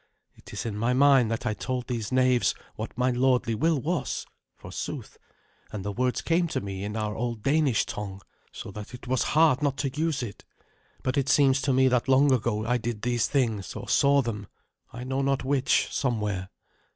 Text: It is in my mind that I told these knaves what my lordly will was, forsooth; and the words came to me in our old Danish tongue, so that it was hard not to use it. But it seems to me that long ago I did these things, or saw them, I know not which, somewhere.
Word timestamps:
It 0.33 0.51
is 0.51 0.65
in 0.65 0.75
my 0.75 0.93
mind 0.93 1.29
that 1.29 1.45
I 1.45 1.53
told 1.53 1.85
these 1.85 2.11
knaves 2.11 2.55
what 2.75 2.97
my 2.97 3.11
lordly 3.11 3.53
will 3.53 3.79
was, 3.79 4.25
forsooth; 4.55 5.19
and 5.71 5.85
the 5.85 5.91
words 5.91 6.23
came 6.23 6.47
to 6.47 6.59
me 6.59 6.83
in 6.83 6.97
our 6.97 7.13
old 7.13 7.43
Danish 7.43 7.85
tongue, 7.85 8.19
so 8.51 8.71
that 8.71 8.95
it 8.95 9.05
was 9.07 9.21
hard 9.37 9.61
not 9.61 9.77
to 9.77 9.95
use 9.95 10.23
it. 10.23 10.43
But 11.03 11.17
it 11.19 11.29
seems 11.29 11.61
to 11.61 11.71
me 11.71 11.87
that 11.87 12.07
long 12.07 12.31
ago 12.33 12.65
I 12.65 12.79
did 12.79 13.03
these 13.03 13.27
things, 13.27 13.75
or 13.75 13.87
saw 13.87 14.23
them, 14.23 14.47
I 14.91 15.03
know 15.03 15.21
not 15.21 15.43
which, 15.43 15.89
somewhere. 15.93 16.49